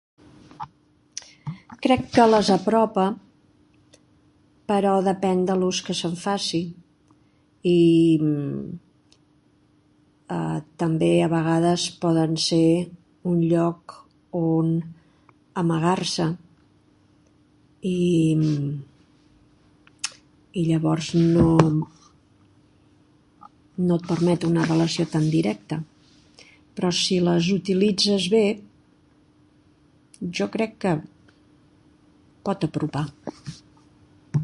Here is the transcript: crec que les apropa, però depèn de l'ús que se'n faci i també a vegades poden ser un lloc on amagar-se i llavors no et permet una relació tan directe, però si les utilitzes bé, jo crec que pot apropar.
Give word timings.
crec 1.83 2.03
que 2.15 2.25
les 2.33 2.47
apropa, 2.57 3.05
però 4.71 4.91
depèn 5.11 5.39
de 5.49 5.53
l'ús 5.61 5.79
que 5.87 5.93
se'n 5.99 6.15
faci 6.25 6.61
i 7.75 7.79
també 10.81 11.09
a 11.25 11.31
vegades 11.35 11.81
poden 12.03 12.31
ser 12.47 12.67
un 13.31 13.37
lloc 13.53 13.81
on 14.47 14.67
amagar-se 15.61 16.27
i 20.57 20.61
llavors 20.69 21.07
no 21.37 21.51
et 23.97 24.07
permet 24.11 24.43
una 24.49 24.63
relació 24.71 25.03
tan 25.13 25.25
directe, 25.35 25.75
però 26.77 26.89
si 27.03 27.15
les 27.27 27.47
utilitzes 27.59 28.27
bé, 28.35 28.45
jo 30.39 30.47
crec 30.53 30.75
que 30.85 30.95
pot 32.47 32.67
apropar. 32.69 33.05